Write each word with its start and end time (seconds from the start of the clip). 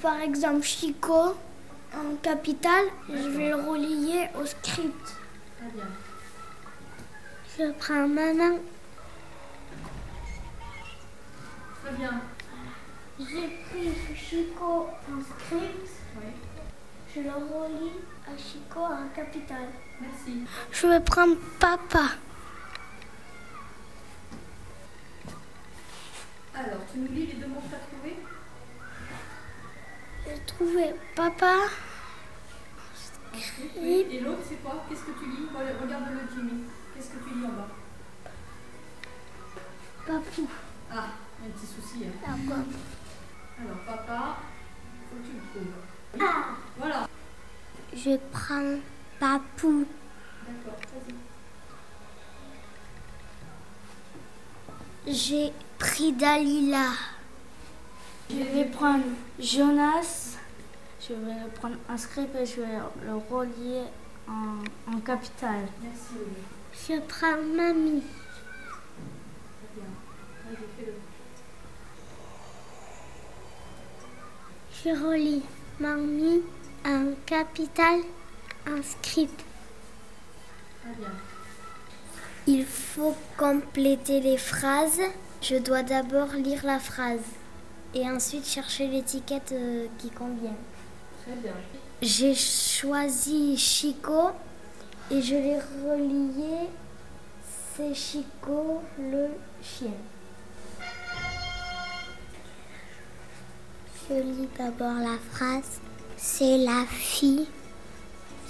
par 0.00 0.20
exemple 0.20 0.62
Chico 0.62 1.34
en 1.94 2.14
capital, 2.22 2.84
je 3.08 3.28
vais 3.30 3.48
le 3.48 3.56
relier 3.56 4.28
au 4.40 4.46
script. 4.46 5.16
Très 5.58 5.70
bien. 5.74 5.86
Je 7.58 7.72
prends 7.72 8.06
maman, 8.08 8.58
Très 11.84 11.92
bien. 11.96 12.20
j'ai 13.18 13.48
pris 13.48 13.92
Chico 14.16 14.86
en 15.10 15.20
script, 15.22 15.90
Oui. 16.16 16.30
je 17.14 17.20
le 17.22 17.30
relie 17.30 17.92
à 18.26 18.36
Chico 18.38 18.80
en 18.80 19.08
capital. 19.14 19.68
Merci. 20.00 20.44
Je 20.70 20.86
vais 20.86 21.00
prendre 21.00 21.36
papa. 21.58 22.10
Alors, 26.54 26.80
tu 26.92 26.98
nous 27.00 27.08
lis 27.08 27.26
les 27.26 27.32
deux 27.34 27.46
mots 27.46 27.60
que 27.60 27.68
tu 27.68 27.74
as 27.74 27.78
trouvés? 27.78 28.16
Trouvé 30.46 30.94
papa, 31.14 31.56
Oui. 33.76 34.06
Et 34.10 34.20
l'autre, 34.20 34.42
c'est 34.48 34.56
quoi? 34.62 34.84
Qu'est-ce 34.88 35.02
que 35.02 35.12
tu 35.12 35.24
lis? 35.26 35.46
Regarde- 35.54 35.80
Regarde-le, 35.82 36.20
Jimmy. 36.34 36.64
Qu'est-ce 36.94 37.10
que 37.10 37.18
tu 37.28 37.34
lis 37.34 37.44
en 37.46 37.48
bas? 37.50 37.68
Papou. 40.06 40.48
Ah, 40.92 41.06
il 41.38 41.46
y 41.46 41.48
a 41.48 41.54
un 41.54 41.56
petit 41.56 41.66
souci. 41.66 42.04
hein. 42.04 42.12
D'accord. 42.20 42.64
Alors, 43.60 43.78
papa, 43.86 44.36
faut 45.08 45.16
que 45.16 45.26
tu 45.26 45.32
le 45.34 45.40
trouves. 45.50 45.74
Oui. 46.14 46.20
Ah. 46.22 46.56
Voilà. 46.76 47.08
Je 47.94 48.16
prends 48.32 48.78
papou. 49.20 49.86
D'accord, 50.48 50.80
vas-y. 55.06 55.14
J'ai 55.14 55.52
pris 55.78 56.12
Dalila. 56.12 56.88
Je 58.28 58.36
vais 58.36 58.64
prendre 58.66 59.04
Jonas, 59.38 60.29
je 61.10 61.14
vais 61.14 61.50
prendre 61.54 61.76
un 61.88 61.96
script 61.96 62.34
et 62.36 62.46
je 62.46 62.60
vais 62.60 62.78
le 63.04 63.16
relier 63.16 63.82
en, 64.28 64.92
en 64.92 65.00
capital. 65.00 65.66
Merci. 65.82 66.14
Je 66.88 67.00
prends 67.00 67.42
mamie. 67.56 68.02
Je 74.84 74.90
relis 74.90 75.42
mamie 75.80 76.42
en 76.86 77.12
capital 77.26 78.00
en 78.68 78.82
script. 78.82 79.44
Très 80.82 80.94
bien. 80.94 81.12
Il 82.46 82.64
faut 82.64 83.16
compléter 83.36 84.20
les 84.20 84.38
phrases. 84.38 85.00
Je 85.42 85.56
dois 85.56 85.82
d'abord 85.82 86.28
lire 86.34 86.64
la 86.64 86.78
phrase 86.78 87.18
et 87.94 88.08
ensuite 88.08 88.46
chercher 88.46 88.86
l'étiquette 88.86 89.52
euh, 89.52 89.86
qui 89.98 90.10
convient. 90.10 90.56
J'ai 92.02 92.34
choisi 92.34 93.56
Chico 93.56 94.30
et 95.10 95.20
je 95.20 95.34
l'ai 95.34 95.58
relié. 95.58 96.68
C'est 97.74 97.94
Chico 97.94 98.82
le 98.98 99.28
chien. 99.62 99.92
Je 104.08 104.14
lis 104.14 104.48
d'abord 104.58 104.98
la 104.98 105.18
phrase. 105.32 105.80
C'est 106.16 106.58
la 106.58 106.84
fille. 106.86 107.46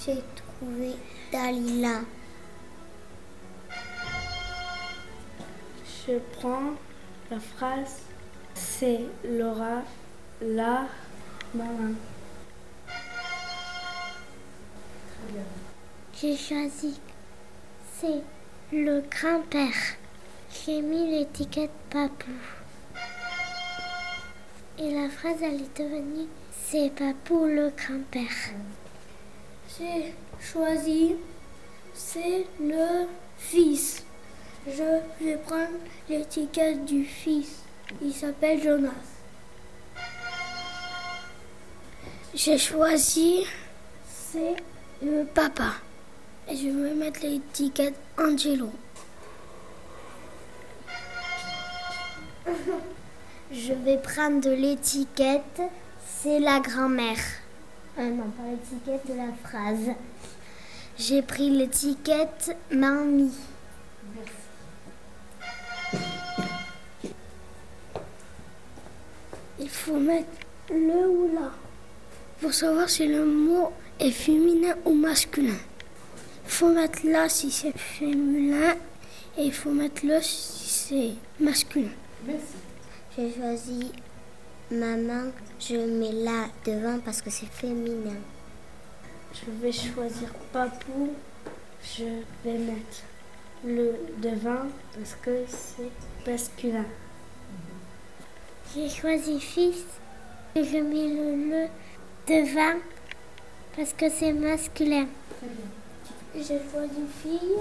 J'ai 0.05 0.23
trouvé 0.37 0.95
Dalila. 1.31 2.01
Je 6.07 6.19
prends 6.39 6.73
la 7.31 7.39
phrase 7.39 8.01
c'est 8.81 9.01
Laura, 9.25 9.83
la 10.41 10.87
maman. 11.55 11.95
J'ai 16.21 16.37
choisi. 16.37 17.01
C'est 17.99 18.23
le 18.73 19.03
grand-père. 19.11 19.97
J'ai 20.53 20.83
mis 20.83 21.11
l'étiquette 21.11 21.71
papou. 21.91 22.31
Et 24.79 24.95
la 24.95 25.09
phrase, 25.09 25.37
elle 25.43 25.63
est 25.63 25.79
devenue 25.79 26.27
C'est 26.53 26.91
papou 26.91 27.47
le 27.47 27.71
grand-père. 27.71 28.53
J'ai 29.79 30.15
choisi. 30.41 31.17
C'est 31.95 32.47
le 32.61 33.07
fils. 33.39 34.03
Je 34.67 35.25
vais 35.25 35.37
prendre 35.37 35.79
l'étiquette 36.09 36.85
du 36.85 37.05
fils. 37.05 37.63
Il 38.03 38.13
s'appelle 38.13 38.63
Jonas. 38.63 38.91
J'ai 42.35 42.59
choisi. 42.59 43.47
C'est 44.07 44.57
papa. 45.35 45.75
Et 46.49 46.57
je 46.57 46.69
vais 46.69 46.95
mettre 46.95 47.21
l'étiquette 47.23 47.95
Angelo. 48.19 48.71
Je 53.53 53.73
vais 53.73 53.99
prendre 53.99 54.41
de 54.41 54.51
l'étiquette, 54.51 55.63
c'est 56.05 56.41
la 56.41 56.61
grand-mère. 56.61 57.19
Ah 57.99 58.03
non, 58.03 58.31
pas 58.31 58.43
l'étiquette 58.51 59.07
de 59.09 59.15
la 59.17 59.33
phrase. 59.45 59.95
J'ai 60.97 61.23
pris 61.23 61.51
l'étiquette 61.51 62.57
mamie. 62.71 63.33
Il 69.59 69.69
faut 69.69 69.99
mettre 69.99 70.29
le 70.71 71.09
ou 71.09 71.31
la 71.35 71.51
pour 72.41 72.55
savoir 72.55 72.89
si 72.89 73.07
le 73.07 73.25
mot 73.27 73.73
est 74.01 74.11
féminin 74.11 74.75
ou 74.85 74.95
masculin. 74.95 75.59
Il 76.45 76.51
faut 76.51 76.73
mettre 76.73 77.07
là 77.07 77.29
si 77.29 77.51
c'est 77.51 77.77
féminin 77.77 78.75
et 79.39 79.45
il 79.45 79.53
faut 79.53 79.71
mettre 79.71 80.05
le 80.05 80.21
si 80.21 80.69
c'est 80.69 81.45
masculin. 81.45 81.91
Merci. 82.27 82.45
J'ai 83.17 83.33
choisi 83.33 83.93
maman, 84.71 85.31
je 85.59 85.77
mets 85.77 86.13
là 86.13 86.47
devant 86.65 86.99
parce 87.05 87.21
que 87.23 87.31
c'est 87.31 87.47
féminin. 87.47 88.17
Je 89.33 89.51
vais 89.63 89.73
choisir 89.73 90.29
papou, 90.53 91.11
je 91.85 92.05
vais 92.45 92.59
mettre 92.59 93.03
le 93.65 93.95
devant 94.19 94.67
parce 94.95 95.17
que 95.23 95.45
c'est 95.47 96.31
masculin. 96.31 96.87
J'ai 98.75 98.89
choisi 98.89 99.41
fils 99.41 99.85
et 100.55 100.65
je 100.65 100.79
mets 100.79 101.09
le 101.09 101.51
le 101.51 101.67
devant 102.27 102.79
parce 103.77 103.93
que 103.93 104.09
c'est 104.11 104.33
masculin. 104.33 105.07
Bien. 105.43 105.51
J'ai 106.35 106.61
choisi 106.71 107.03
fille, 107.23 107.57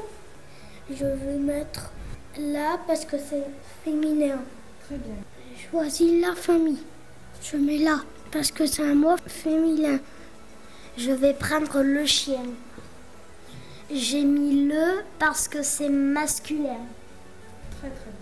je 0.89 1.05
vais 1.05 1.37
mettre 1.37 1.91
là 2.37 2.79
parce 2.87 3.05
que 3.05 3.17
c'est 3.17 3.45
féminin. 3.83 4.37
Très 4.85 4.97
bien. 4.97 5.15
J'ai 5.55 5.69
choisi 5.69 6.21
la 6.21 6.35
famille. 6.35 6.83
Je 7.41 7.57
mets 7.57 7.77
là 7.77 8.01
parce 8.31 8.51
que 8.51 8.65
c'est 8.65 8.83
un 8.83 8.95
mot 8.95 9.15
féminin. 9.25 9.99
Je 10.97 11.11
vais 11.11 11.33
prendre 11.33 11.81
le 11.81 12.05
chien. 12.05 12.43
J'ai 13.91 14.23
mis 14.23 14.67
le 14.67 15.03
parce 15.17 15.47
que 15.47 15.63
c'est 15.63 15.89
masculin. 15.89 16.77
Très 17.79 17.89
très 17.89 18.11
bien. 18.11 18.18